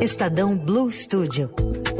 [0.00, 1.48] Estadão Blue Studio.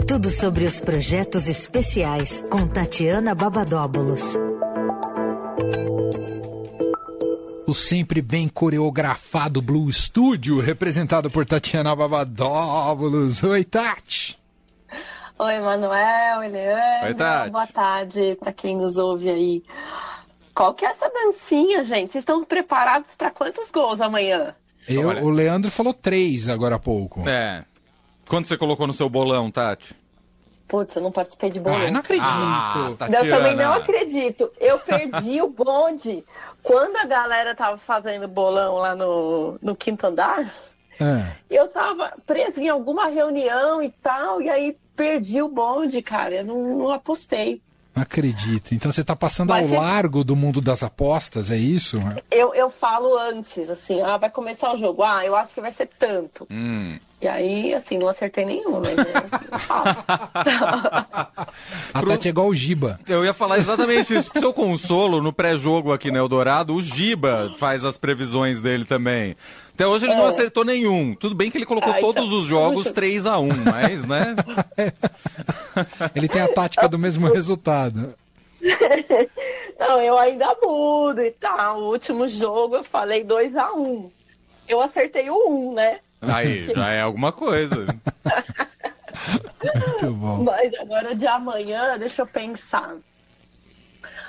[0.07, 4.35] Tudo sobre os projetos especiais com Tatiana Babadóbulos.
[7.67, 13.43] O sempre bem coreografado Blue Studio, representado por Tatiana Babadóbulos.
[13.43, 14.39] Oi, Tati.
[15.39, 17.07] Oi, Manuel, Eliane.
[17.07, 17.51] Oi, Tati.
[17.51, 19.63] Boa tarde para quem nos ouve aí.
[20.55, 22.13] Qual que é essa dancinha, gente?
[22.13, 24.55] Vocês estão preparados para quantos gols amanhã?
[24.89, 25.25] Eu, Olha.
[25.25, 27.29] o Leandro falou três agora há pouco.
[27.29, 27.65] É.
[28.29, 29.95] Quanto você colocou no seu bolão, Tati?
[30.69, 31.79] Putz, eu não participei de bolão.
[31.79, 32.27] Ah, eu não acredito.
[32.29, 34.51] Ah, Eu também não acredito.
[34.59, 36.25] Eu perdi o bonde.
[36.63, 40.53] Quando a galera tava fazendo bolão lá no, no quinto andar,
[41.01, 46.37] Ah, eu tava presa em alguma reunião e tal, e aí perdi o bonde, cara.
[46.37, 47.63] Eu não, não apostei.
[47.97, 48.75] Não acredito.
[48.75, 51.99] Então você tá passando Vai ao ser- largo do mundo das apostas, é isso?
[52.31, 55.03] Eu, eu falo antes, assim, ah, vai começar o jogo.
[55.03, 56.47] Ah, eu acho que vai ser tanto.
[56.51, 56.99] Hum.
[57.23, 59.03] E aí, assim, não acertei nenhuma, mas é,
[59.51, 59.85] eu falo.
[61.95, 63.01] A Tati é igual o Giba.
[63.09, 64.31] Eu ia falar exatamente isso.
[64.31, 69.35] Pro seu consolo, no pré-jogo aqui no Eldorado, o Giba faz as previsões dele também.
[69.73, 70.29] Até hoje ele não É.
[70.29, 71.15] acertou nenhum.
[71.15, 72.13] Tudo bem que ele colocou Ah, então.
[72.13, 74.35] todos os jogos 3 a 1 mas, né?
[76.15, 78.15] Ele tem a tática do mesmo resultado.
[79.79, 81.81] Não, eu ainda mudo e tal.
[81.81, 84.11] O último jogo eu falei 2 a 1 um.
[84.69, 86.01] Eu acertei o 1, um, né?
[86.21, 87.87] Aí, já é alguma coisa.
[89.75, 90.43] Muito bom.
[90.45, 92.97] Mas agora de amanhã, deixa eu pensar.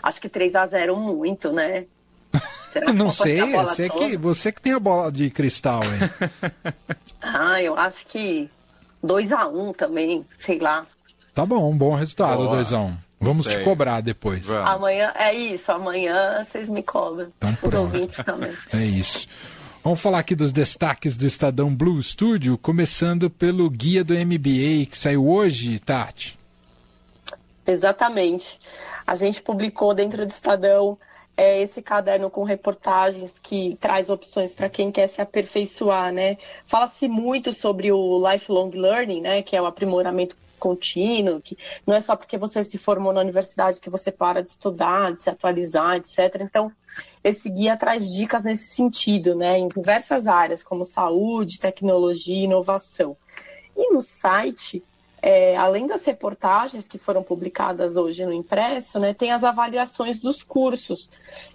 [0.02, 1.86] Acho que 3 a 0 muito, né?
[2.72, 4.00] Será que Não sei, você toda?
[4.00, 6.74] que, você que tem a bola de cristal, hein?
[7.20, 8.50] Ah, eu acho que
[9.04, 10.86] 2 a 1 também, sei lá.
[11.38, 12.64] Tá bom, um bom resultado, Boa.
[12.64, 12.98] 2x1.
[13.22, 13.64] Vamos te Gostei.
[13.64, 14.42] cobrar depois.
[14.42, 14.72] Vamos.
[14.72, 17.32] Amanhã, é isso, amanhã vocês me cobram.
[17.38, 17.78] Então Os pronto.
[17.78, 18.52] ouvintes também.
[18.74, 19.28] É isso.
[19.84, 24.98] Vamos falar aqui dos destaques do Estadão Blue Studio, começando pelo guia do MBA que
[24.98, 26.40] saiu hoje, Tati.
[27.68, 28.60] Exatamente.
[29.06, 30.98] A gente publicou dentro do Estadão
[31.38, 36.36] é, esse caderno com reportagens que traz opções para quem quer se aperfeiçoar, né?
[36.66, 39.44] Fala-se muito sobre o lifelong learning, né?
[39.44, 43.80] Que é o aprimoramento contínuo, que não é só porque você se formou na universidade
[43.80, 46.42] que você para de estudar, de se atualizar, etc.
[46.42, 46.72] Então,
[47.24, 49.58] esse guia traz dicas nesse sentido, né?
[49.58, 53.16] Em diversas áreas, como saúde, tecnologia inovação.
[53.76, 54.84] E no site
[55.22, 60.44] é, além das reportagens que foram publicadas hoje no impresso, né, tem as avaliações dos
[60.44, 61.10] cursos,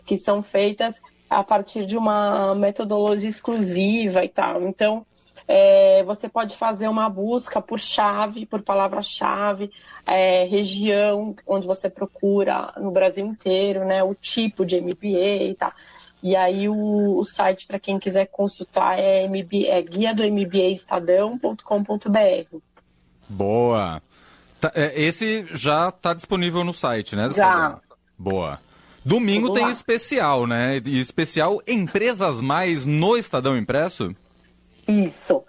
[0.04, 4.62] que são feitas a partir de uma metodologia exclusiva e tal.
[4.62, 5.06] Então,
[5.46, 9.70] é, você pode fazer uma busca por chave, por palavra-chave,
[10.06, 15.72] é, região onde você procura no Brasil inteiro, né, o tipo de MBA e tal.
[16.22, 22.56] E aí o, o site para quem quiser consultar é, MB, é guia do MBAestadão.com.br.
[23.28, 24.00] Boa.
[24.60, 27.28] Tá, é, esse já tá disponível no site, né?
[27.34, 27.80] Já.
[28.16, 28.60] Boa.
[29.04, 29.72] Domingo Tudo tem lá.
[29.72, 30.80] especial, né?
[30.84, 34.14] E especial Empresas Mais no Estadão Impresso?
[35.04, 35.44] Isso.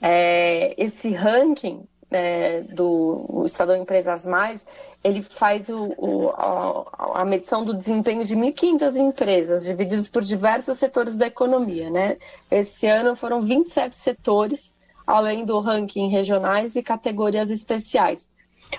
[0.00, 4.66] É, esse ranking é, do Estadão Empresas Mais,
[5.04, 10.78] ele faz o, o- a, a medição do desempenho de 1.500 empresas, divididas por diversos
[10.78, 11.88] setores da economia.
[11.90, 12.16] Né?
[12.50, 14.74] Esse ano foram 27 setores,
[15.06, 18.28] além do ranking regionais e categorias especiais.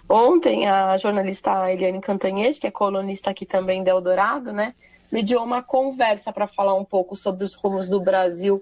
[0.09, 4.73] Ontem, a jornalista Eliane Cantanhete, que é colunista aqui também da Eldorado, né,
[5.11, 8.61] mediou uma conversa para falar um pouco sobre os rumos do Brasil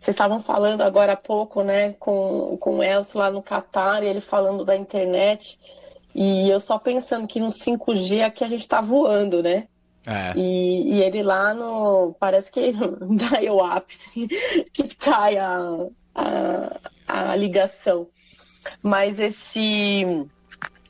[0.00, 4.06] Vocês estavam falando agora há pouco, né, com, com o Elcio lá no Catar, e
[4.06, 5.58] ele falando da internet.
[6.14, 9.66] E eu só pensando que no 5G aqui a gente tá voando, né?
[10.06, 10.32] É.
[10.36, 12.14] E, e ele lá no.
[12.20, 12.72] Parece que
[13.16, 13.90] da IOAP
[14.72, 15.58] que cai a,
[16.14, 18.08] a, a ligação.
[18.82, 20.26] Mas esse,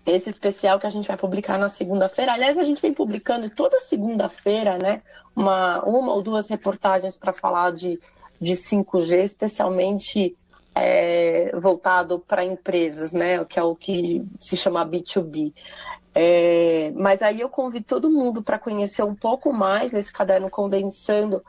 [0.06, 3.78] esse especial que a gente vai publicar na segunda-feira, aliás, a gente vem publicando toda
[3.78, 5.00] segunda-feira, né?
[5.34, 7.98] Uma, uma ou duas reportagens para falar de,
[8.40, 10.36] de 5G, especialmente
[10.74, 13.44] é, voltado para empresas, né?
[13.44, 15.54] Que é o que se chama B2B.
[16.14, 21.42] É, mas aí eu convido todo mundo para conhecer um pouco mais esse caderno condensando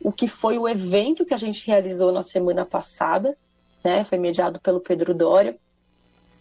[0.00, 3.36] o que foi o evento que a gente realizou na semana passada,
[3.84, 4.02] né?
[4.04, 5.56] Foi mediado pelo Pedro Dória.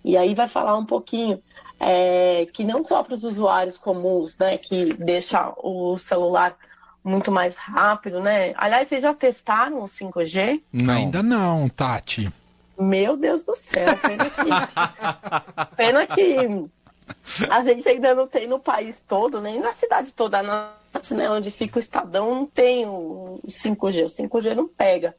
[0.04, 1.42] E aí vai falar um pouquinho
[1.80, 6.56] é, que não só para os usuários comuns, né, que deixa o celular
[7.04, 8.54] muito mais rápido, né?
[8.58, 10.62] Aliás, vocês já testaram o 5G?
[10.74, 10.94] Não.
[10.94, 12.32] Ainda não, Tati.
[12.78, 14.50] Meu Deus do céu, pena que.
[15.76, 16.68] pena que
[17.50, 21.78] a gente ainda não tem no país todo, nem na cidade toda, né, onde fica
[21.78, 24.04] o Estadão, não tem o 5G.
[24.04, 25.16] O 5G não pega.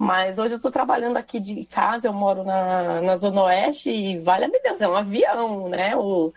[0.00, 4.16] Mas hoje eu estou trabalhando aqui de casa, eu moro na, na Zona Oeste e,
[4.16, 5.94] vale me Deus, é um avião, né?
[5.94, 6.32] O,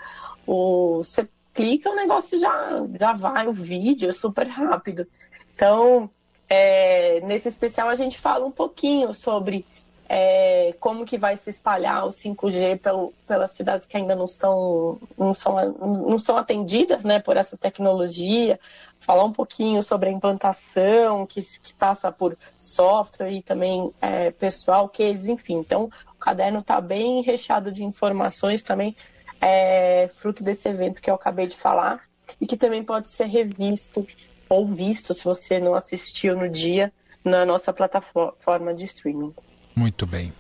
[0.45, 2.51] o, você clica, o negócio já,
[3.00, 5.07] já vai, o vídeo é super rápido.
[5.56, 6.10] Então,
[6.50, 9.66] é, nesse especial a gente fala um pouquinho sobre
[10.07, 15.00] é, como que vai se espalhar o 5G pelo, pelas cidades que ainda não estão
[15.17, 18.59] não são, não são atendidas né, por essa tecnologia,
[19.00, 24.89] falar um pouquinho sobre a implantação que, que passa por software e também é, pessoal,
[24.89, 25.55] cases, enfim.
[25.55, 28.95] Então, o caderno está bem recheado de informações também,
[29.41, 32.01] é, fruto desse evento que eu acabei de falar,
[32.39, 34.06] e que também pode ser revisto
[34.49, 36.91] ou visto, se você não assistiu no dia,
[37.23, 39.33] na nossa plataforma de streaming.
[39.75, 40.31] Muito bem.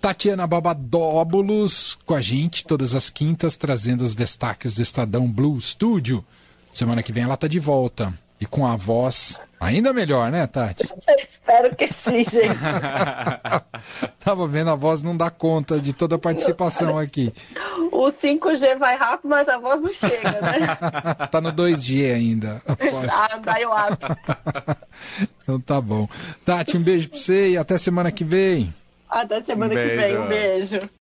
[0.00, 6.24] Tatiana Babadóbulos com a gente todas as quintas, trazendo os destaques do Estadão Blue Studio.
[6.72, 8.14] Semana que vem ela tá de volta.
[8.40, 10.88] E com a voz ainda melhor, né, Tati?
[11.06, 12.58] Eu espero que sim, gente.
[14.18, 17.32] Tava vendo, a voz não dá conta de toda a participação aqui.
[17.92, 20.74] O 5G vai rápido, mas a voz não chega, né?
[21.30, 22.62] tá no 2G ainda.
[23.12, 23.98] Ah, dá eu acho.
[25.42, 26.08] Então tá bom.
[26.44, 28.74] Tati, um beijo pra você e até semana que vem.
[29.08, 30.90] Até semana um que vem, um beijo.